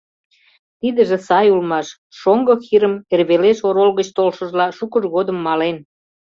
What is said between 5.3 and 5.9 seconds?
мален.